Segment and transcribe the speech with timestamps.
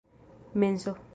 [0.55, 0.97] menso